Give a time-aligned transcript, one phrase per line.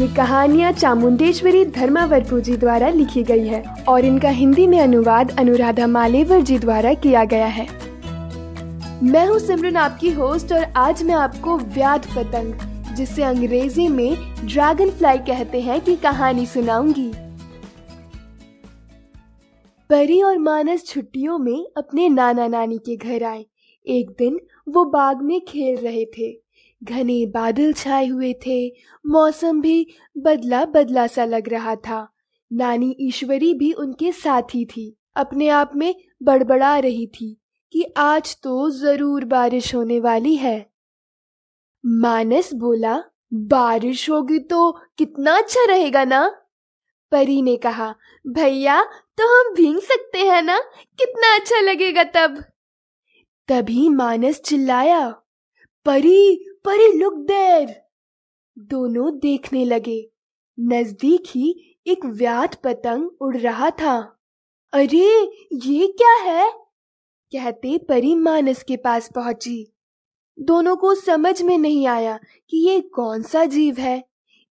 [0.00, 5.86] ये कहानियाँ चामुंडेश्वरी धर्मावरपू जी द्वारा लिखी गई है और इनका हिंदी में अनुवाद अनुराधा
[5.86, 7.66] मालेवर जी द्वारा किया गया है।
[9.02, 12.54] मैं हूँ सिमरन, आपकी होस्ट और आज मैं आपको व्याध पतंग,
[12.94, 17.10] जिसे अंग्रेज़ी में ड्रैगन फ्लाई कहते हैं, की कहानी सुनाऊँगी।
[19.90, 23.46] परी और मानस छुट्टियों में अपने नाना नानी के घर आए।
[23.86, 26.47] एक दिन वो बाग में खेल रहे थे।
[26.82, 28.60] घने बादल छाए हुए थे।
[29.04, 32.06] मौसम भी बदला बदला सा लग रहा था।
[32.50, 37.36] नानी ईश्वरी भी उनके साथ ही थी। अपने आप में बड़बड़ा रही थी
[37.74, 40.58] कि आज तो ज़रूर बारिश होने वाली है।
[41.84, 46.28] मानस बोला, बारिश होगी तो कितना अच्छा रहेगा ना?
[47.12, 48.82] परी ने कहा, भैया
[49.18, 50.58] तो हम भींग सकते हैं ना?
[50.98, 52.42] कितना अच्छा लगेगा तब।
[53.48, 55.08] तभी मानस चिल्लाया,
[55.86, 57.82] परी परी लुक देर
[58.58, 60.10] दोनों देखने लगे।
[60.60, 64.20] नज़दीक ही एक व्यात पतंग उड़ रहा था।
[64.72, 66.52] अरे, ये क्या है?
[67.32, 69.72] कहते परी मानस के पास पहुँची।
[70.40, 72.18] दोनों को समझ में नहीं आया
[72.50, 74.04] कि ये कौन सा जीव है।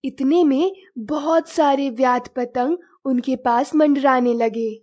[0.04, 4.82] इतने में बहुत सारे व्यात पतंग उनके पास मंडराने लगे।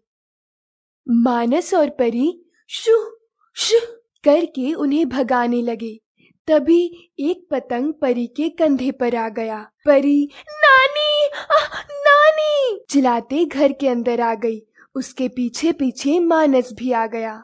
[1.10, 3.18] मानस और परी शु
[3.54, 3.80] शु
[4.24, 6.00] करके उन्हें भगाने लगे।
[6.48, 12.86] तभी एक पतंग परी के कंधे पर आ गया। परी नानी आ, नानी!
[12.90, 14.62] चिल्लाते घर के अंदर आ गई।
[14.96, 17.44] उसके पीछे पीछे मानस भी आ गया।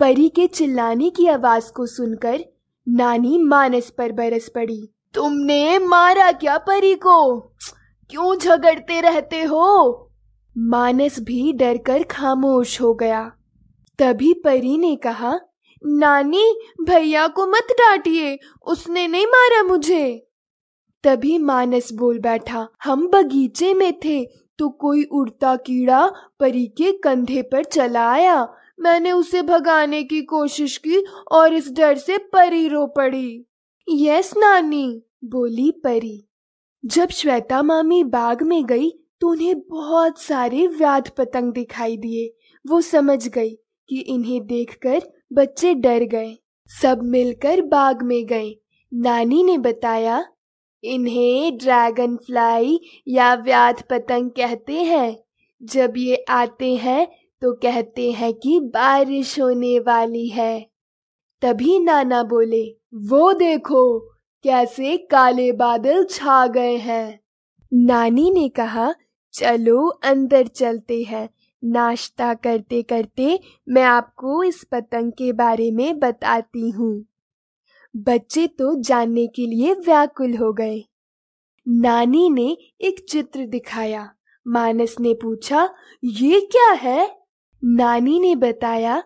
[0.00, 2.40] परी के चिल्लाने की आवाज़ को सुनकर
[2.88, 7.40] नानी मानस पर बरस पड़ी। तुमने मारा क्या परी को?
[8.10, 10.10] क्यों झगड़ते रहते हो?
[10.58, 13.32] मानस भी डरकर खामोश हो गया।
[13.98, 15.40] तभी परी ने कहा
[15.82, 16.44] नानी,
[16.80, 20.24] भैया को मत डांटिए, उसने नहीं मारा मुझे।
[21.04, 24.24] तभी मानस बोल बैठा, हम बगीचे में थे
[24.58, 26.06] तो कोई उड़ता कीड़ा
[26.40, 28.46] परी के कंधे पर चला आया।
[28.80, 33.44] मैंने उसे भगाने की कोशिश की और इस डर से परी रो पड़ी।
[33.88, 36.28] यस नानी, बोली परी।
[36.84, 38.90] जब श्वेता मामी बाग में गई
[39.20, 42.34] तो उन्हें बहुत सारे व्याध पतंग दिखाई दिए।
[42.64, 43.54] वो समझ गई
[43.88, 45.02] कि इन्हें देखकर
[45.32, 46.36] बच्चे डर गए।
[46.82, 48.54] सब मिलकर बाग में गए।
[48.94, 50.24] नानी ने बताया,
[50.84, 55.18] इन्हें ड्रैगन फ्लाई या व्याध पतंग कहते हैं।
[55.62, 57.08] जब ये आते हैं
[57.42, 60.70] तो कहते हैं कि बारिश होने वाली है।
[61.42, 63.98] तभी नाना बोले, वो देखो,
[64.44, 67.20] कैसे काले बादल छा गए हैं।
[67.74, 68.94] नानी ने कहा,
[69.32, 71.28] चलो, अंदर चलते हैं।
[71.64, 77.04] नाश्ता करते करते मैं आपको इस पतंग के बारे में बताती हूँ।
[77.96, 80.84] बच्चे तो जानने के लिए व्याकुल हो गए।
[81.68, 84.10] नानी ने एक चित्र दिखाया।
[84.46, 85.74] मानस ने पूछा,
[86.04, 87.18] ये क्या है?
[87.64, 89.02] नानी ने बताया,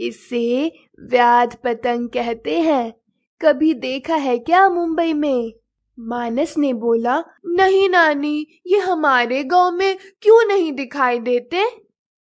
[0.00, 2.92] इसे व्याध पतंग कहते हैं।
[3.40, 5.52] कभी देखा है क्या मुंबई में?
[6.00, 11.83] मानस ने बोला, नहीं नानी, ये हमारे गाँव में क्यों नहीं दिखाई देते?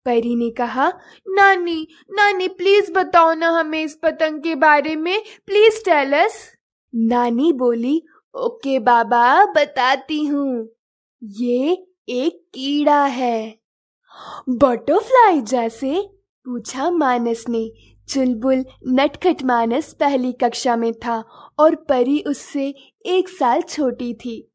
[0.06, 0.94] परी ने कहा,
[1.28, 6.54] नानी नानी प्लीज़ बताओ ना हमें इस पतंग के बारे में। प्लीज़ टेल अस
[6.96, 8.02] नानी बोली,
[8.36, 10.70] ओके बाबा, बताती हूँ।
[11.24, 13.60] ये एक कीड़ा है।
[14.50, 16.10] बटरफ्लाई जैसे
[16.46, 17.72] पूछा मानस ने।
[18.10, 21.24] चुलबुल नटखट मानस पहली कक्षा में था
[21.60, 22.74] और परी उससे
[23.06, 24.52] एक साल छोटी थी।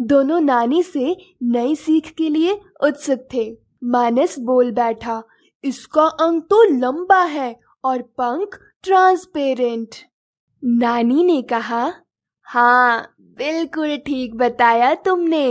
[0.00, 5.22] दोनों नानी से नई सीख के लिए उत्सुक थे। मानस बोल बैठा,
[5.64, 9.94] इसका अंग तो लंबा है और पंख ट्रांसपेरेंट
[10.62, 11.92] नानी ने कहा
[12.46, 15.48] हाँ बिल्कुल ठीक बताया तुमने।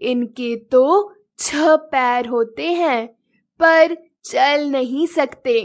[0.00, 3.06] इनके तो छह पैर होते हैं,
[3.60, 5.56] पर चल नहीं सकते।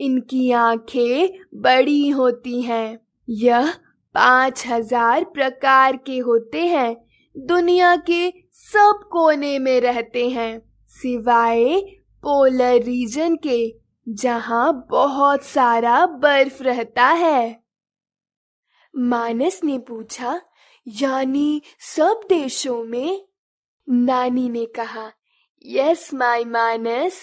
[0.00, 2.98] इनकी आँखें बड़ी होती हैं।
[3.28, 3.72] यह
[4.14, 6.96] पाँच हज़ार प्रकार के होते हैं।
[7.36, 10.60] दुनिया के सब कोने में रहते हैं।
[11.02, 11.80] सिवाय
[12.22, 13.74] पोलर रीजन के,
[14.08, 17.64] जहाँ बहुत सारा बर्फ़ रहता है।
[18.96, 20.40] मानस ने पूछा,
[20.88, 23.26] यानी सब देशों में?
[23.88, 25.12] नानी ने कहा,
[25.66, 27.20] यस, माय मानस।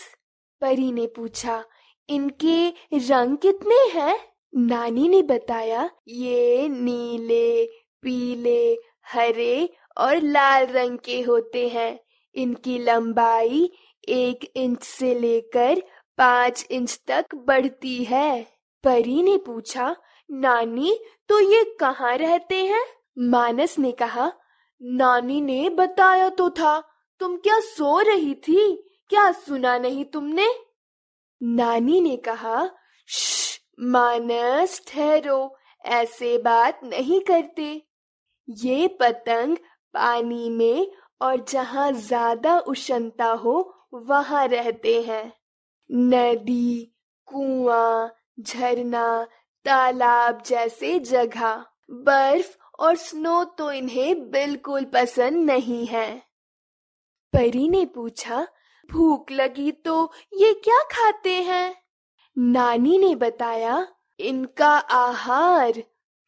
[0.61, 1.65] परी ने पूछा,
[2.09, 4.19] इनके रंग कितने हैं?
[4.55, 7.65] नानी ने बताया, ये नीले,
[8.01, 8.77] पीले,
[9.13, 11.99] हरे और लाल रंग के होते हैं।
[12.35, 13.71] इनकी लंबाई
[14.09, 15.83] एक इंच से लेकर
[16.17, 18.47] पाँच इंच तक बढ़ती है।
[18.83, 19.95] परी ने पूछा,
[20.31, 20.99] नानी
[21.29, 22.85] तो ये कहाँ रहते हैं?
[23.19, 24.33] मानस ने कहा,
[24.81, 26.83] नानी ने बताया तो था।
[27.19, 28.89] तुम क्या सो रही थी?
[29.09, 30.47] क्या सुना नहीं तुमने?
[31.43, 32.69] नानी ने कहा
[33.79, 35.55] मानस, ठहरो,
[35.85, 37.81] ऐसे बात नहीं करते।
[38.49, 39.57] ये पतंग
[39.93, 40.91] पानी में
[41.21, 45.33] और जहाँ ज़्यादा उष्णता हो, वहाँ रहते हैं।
[45.91, 46.93] नदी,
[47.27, 49.23] कुआँ, झरना,
[49.65, 56.23] तालाब जैसे जगह। बर्फ़ और स्नो तो इन्हें बिल्कुल पसंद नहीं है।
[57.33, 58.47] परी ने पूछा,
[58.91, 61.75] भूख लगी तो ये क्या खाते हैं?
[62.37, 63.87] नानी ने बताया,
[64.19, 65.83] इनका आहार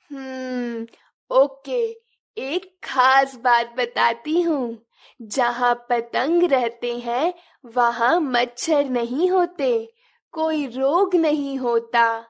[0.09, 0.87] हम्म
[1.31, 2.02] ओके
[2.37, 4.85] एक खास बात बताती हूँ।
[5.21, 7.33] जहाँ पतंग रहते हैं,
[7.65, 9.93] वहाँ मच्छर नहीं होते।
[10.31, 12.25] कोई रोग नहीं होता।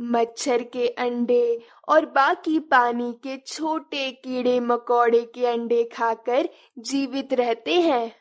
[0.00, 6.48] मच्छर के अंडे और बाकी पानी के छोटे कीड़े मकोड़े के अंडे खाकर
[6.78, 8.16] जीवित रहते हैं।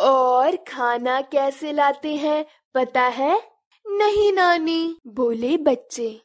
[0.00, 2.44] और खाना कैसे लाते हैं,
[2.74, 3.50] पता है?
[3.86, 6.20] नहीं नानी, बोले बच्चे।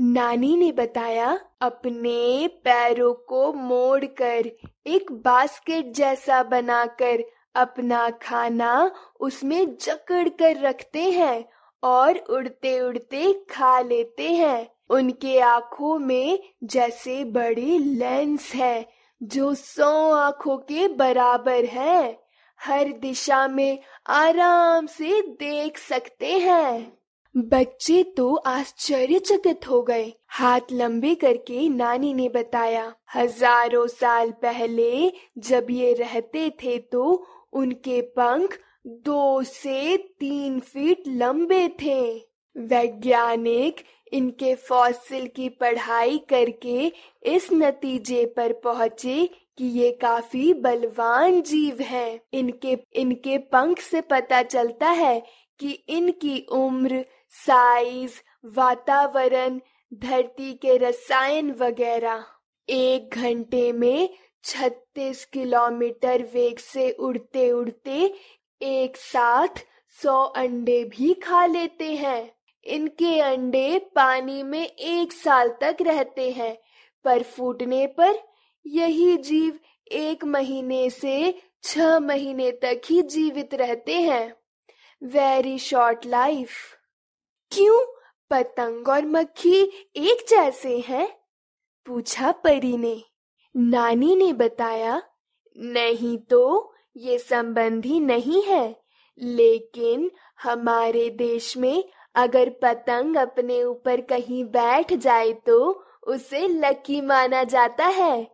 [0.00, 4.46] नानी ने बताया, अपने पैरों को मोड़कर,
[4.86, 7.24] एक बास्केट जैसा बनाकर,
[7.54, 8.90] अपना खाना
[9.20, 11.44] उसमें जकड़ कर रखते हैं
[11.82, 18.88] और उड़ते उड़ते खा लेते हैं। उनके आँखों में जैसे बड़े लेंस है,
[19.22, 22.22] जो सौ आँखों के बराबर है।
[22.60, 26.97] हर दिशा में आराम से देख सकते हैं।
[27.38, 35.66] बच्चे तो आश्चर्यचकित हो गए हाथ लंबे करके नानी ने बताया, हज़ारों साल पहले जब
[35.70, 38.58] ये रहते थे तो उनके पंख
[39.04, 42.02] दो से तीन फीट लंबे थे
[42.56, 46.92] वैज्ञानिक इनके फॉसिल की पढ़ाई करके
[47.26, 54.42] इस नतीजे पर पहुँचे कि ये काफ़ी बलवान जीव हैं। इनके इनके पंख से पता
[54.42, 55.20] चलता है
[55.60, 58.12] कि इनकी उम्र साइज़,
[58.44, 59.60] वातावरण,
[59.94, 62.24] धरती के रसायन वगैरह।
[62.68, 64.08] एक घंटे में
[64.42, 68.14] 36 किलोमीटर वेग से उड़ते उड़ते
[68.62, 69.66] एक साथ
[70.02, 72.32] सौ अंडे भी खा लेते हैं।
[72.64, 76.58] इनके अंडे पानी में एक साल तक रहते हैं,
[77.04, 78.18] पर फूटने पर
[78.66, 79.58] यही जीव
[79.92, 84.36] एक महीने से छह महीने तक ही जीवित रहते हैं।
[85.02, 86.77] Very short life.
[87.52, 87.78] क्यों
[88.30, 89.60] पतंग और मक्खी
[89.96, 91.08] एक जैसे हैं?
[91.86, 93.02] पूछा परी ने।
[93.54, 95.00] नानी ने बताया,
[95.56, 98.76] नहीं तो ये संबंधी नहीं है,
[99.20, 100.10] लेकिन
[100.42, 101.84] हमारे देश में
[102.14, 105.58] अगर पतंग अपने ऊपर कहीं बैठ जाए तो
[106.06, 108.26] उसे लकी माना जाता है।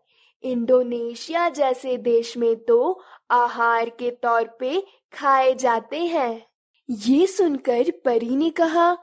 [0.44, 3.00] इंडोनेशिया जैसे देश में तो
[3.31, 4.81] आहार के तौर पे
[5.12, 6.46] खाए जाते हैं।
[6.88, 8.96] ये सुनकर परी ने कहा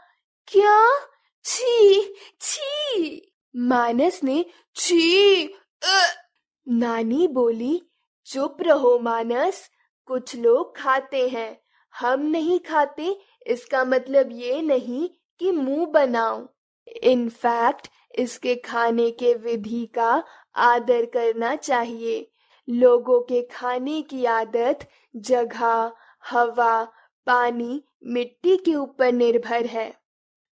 [0.52, 1.00] क्या?
[1.44, 2.02] छी
[2.42, 5.54] छी। मानस ने छी।
[6.68, 7.82] नानी बोली,
[8.26, 9.70] चुप रहो मानस,
[10.06, 11.62] कुछ लोग खाते हैं।
[11.96, 16.48] हम नहीं खाते, इसका मतलब ये नहीं कि मुँह बनाओ
[16.88, 20.24] इनफैक्ट इसके खाने के विधि का
[20.56, 22.32] आदर करना चाहिए।
[22.70, 24.80] लोगों के खाने की आदत
[25.16, 25.92] जगह,
[26.30, 26.84] हवा,
[27.26, 30.01] पानी, मिट्टी के ऊपर निर्भर है।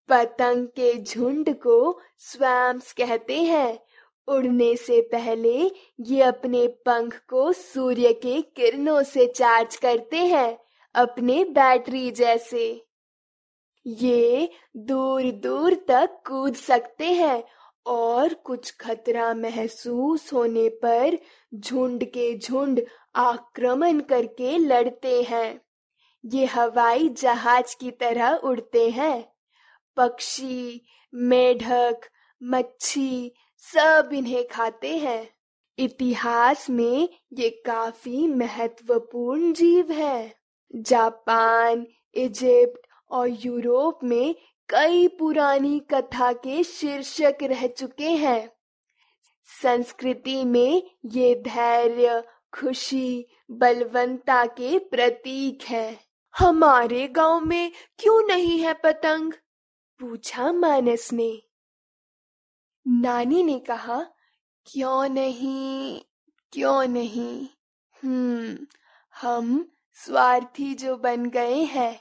[0.09, 3.79] पतंग के झुंड को स्वैम्स कहते हैं।
[4.27, 10.57] उड़ने से पहले ये अपने पंख को सूर्य के किरणों से चार्ज करते हैं,
[10.95, 12.85] अपने बैटरी जैसे।
[13.87, 17.43] ये दूर दूर तक कूद सकते हैं
[17.85, 21.17] और कुछ खतरा महसूस होने पर
[21.55, 22.81] झुंड के झुंड
[23.15, 25.61] आक्रमण करके लड़ते हैं।
[26.25, 29.28] ये हवाई जहाज़ की तरह उड़ते हैं।
[29.99, 30.81] पक्षी,
[31.13, 32.01] मेढक,
[32.43, 35.29] मच्छी सब इन्हें खाते हैं।
[35.79, 40.35] इतिहास में ये काफ़ी महत्वपूर्ण जीव है।
[40.75, 44.35] जापान, इजिप्ट और यूरोप में
[44.69, 48.51] कई पुरानी कथा के शीर्षक रह चुके हैं।
[49.63, 55.99] संस्कृति में ये धैर्य, खुशी, बलवंता के प्रतीक है।
[56.37, 59.33] हमारे गाँव में क्यों नहीं है पतंग?
[59.99, 61.41] पूछा मानस ने।
[62.87, 64.05] नानी ने कहा,
[64.65, 66.01] क्यों नहीं
[66.53, 67.47] क्यों नहीं?
[68.03, 68.67] हम्म
[69.21, 71.99] हम स्वार्थी जो बन गए हैं,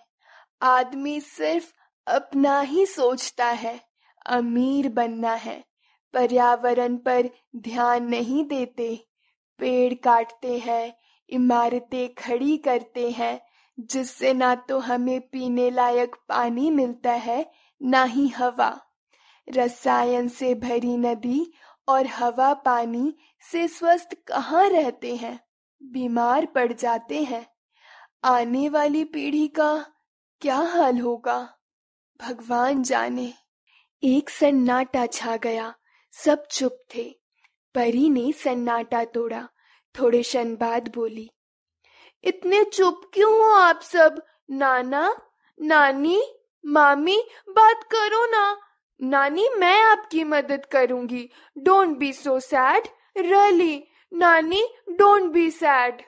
[0.63, 1.73] आदमी सिर्फ़
[2.07, 3.81] अपना ही सोचता है,
[4.27, 5.65] अमीर बनना है,
[6.13, 9.07] पर्यावरण पर ध्यान नहीं देते,
[9.59, 10.95] पेड़ काटते हैं,
[11.31, 13.41] इमारतें खड़ी करते हैं,
[13.81, 18.81] जिससे ना तो हमें पीने लायक पानी मिलता है ना ही हवा।
[19.49, 21.53] रसायन से भरी नदी
[21.89, 25.41] और हवा पानी से स्वस्थ कहाँ रहते हैं?
[25.83, 27.47] बीमार पड़ जाते हैं।
[28.25, 29.87] आने वाली पीढ़ी का
[30.41, 31.59] क्या हाल होगा?
[32.21, 33.35] भगवान जाने।
[34.03, 35.75] एक सन्नाटा छा गया।
[36.13, 37.21] सब चुप थे।
[37.75, 39.49] परी ने सन्नाटा तोड़ा।
[40.01, 41.31] थोड़े क्षण बाद बोली,
[42.25, 44.23] इतने चुप क्यों हो आप सब?
[44.51, 45.17] नाना,
[45.63, 47.17] नानी मामी,
[47.49, 48.57] बात करो ना।
[49.01, 52.89] नानी, मैं आपकी मदद करूँगी। डोंट बी सो सैड
[53.19, 56.03] रली नानी डोंट बी सैड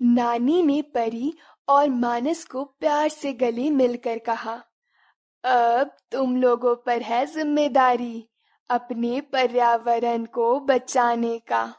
[0.00, 1.32] नानी ने परी
[1.68, 4.54] और मानस को प्यार से गले मिलकर कहा,
[5.44, 8.28] अब तुम लोगों पर है ज़िम्मेदारी
[8.70, 11.72] अपने पर्यावरण को बचाने का।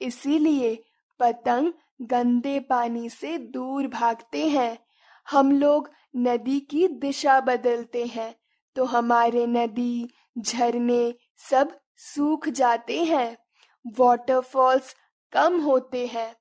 [0.00, 0.74] इसीलिए
[1.20, 4.78] पतंग गंदे पानी से दूर भागते हैं।
[5.26, 8.34] हम लोग नदी की दिशा बदलते हैं
[8.76, 13.36] तो हमारे नदी, झरने सब सूख जाते हैं।
[13.98, 14.94] वाटरफॉल्स
[15.32, 16.34] कम होते हैं।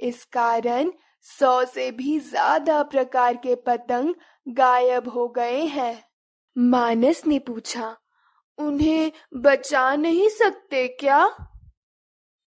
[0.00, 0.90] इस कारण
[1.26, 4.14] सौ से भी ज़्यादा प्रकार के पतंग
[4.46, 6.02] गायब हो गए हैं।
[6.56, 7.96] मानस ने पूछा,
[8.58, 11.26] उन्हें बचा नहीं सकते क्या?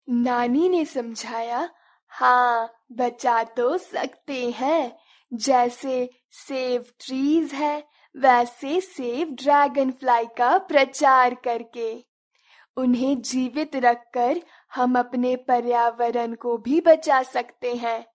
[0.08, 1.70] नानी ने समझाया
[2.12, 4.98] हाँ बचा तो सकते हैं।
[5.32, 12.06] जैसे सेव ट्रीज है, वैसे सेव ड्रैगन फ्लाई का प्रचार करके।
[12.78, 14.42] उन्हें जीवित रखकर
[14.76, 18.06] हम अपने पर्यावरण को भी बचा सकते हैं।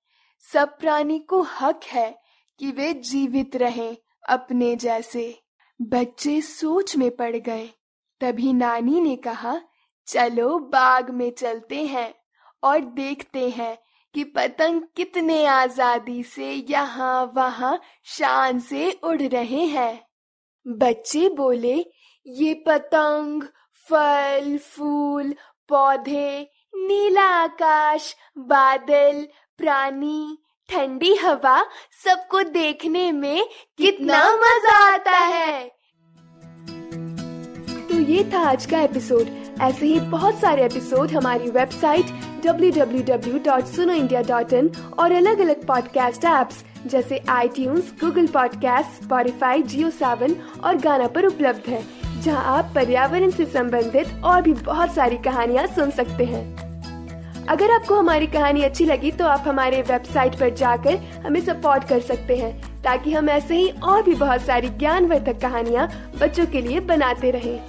[0.52, 2.22] सब प्राणी को हक है
[2.58, 3.96] कि वे जीवित रहें
[4.28, 5.42] अपने जैसे।
[5.82, 7.70] बच्चे सोच में पड़ गए।
[8.20, 9.60] तभी नानी ने कहा,
[10.06, 12.14] चलो बाग में चलते हैं
[12.62, 13.78] और देखते हैं
[14.14, 20.04] कि पतंग कितने आज़ादी से यहाँ वहाँ शान से उड़ रहे हैं।
[20.66, 21.74] बच्चे बोले,
[22.26, 23.42] ये पतंग,
[23.88, 25.34] फल, फूल,
[25.68, 29.26] पौधे, नीला आकाश, बादल,
[29.58, 30.38] प्राणी,
[30.68, 31.62] ठंडी हवा,
[32.04, 35.68] सबको देखने में कितना मज़ा आता है।
[37.88, 39.26] तो ये था आज का एपिसोड।
[39.60, 44.68] ऐसे ही बहुत सारे एपिसोड हमारी वेबसाइट www.sunoindia.in
[44.98, 51.26] और अलग अलग पॉडकास्ट ऐप्स जैसे iTunes, Google Podcast, Spotify, Jio Saavn और गाना पर
[51.26, 51.84] उपलब्ध है
[52.22, 56.62] जहाँ आप पर्यावरण से संबंधित और भी बहुत सारी कहानियाँ सुन सकते हैं।
[57.48, 62.00] अगर आपको हमारी कहानी अच्छी लगी तो आप हमारे वेबसाइट पर जाकर हमें सपोर्ट कर
[62.00, 66.80] सकते हैं ताकि हम ऐसे ही और भी बहुत सारी ज्ञानवर्धक कहानियाँ बच्चों के लिए
[66.80, 67.60] बनाते रहें।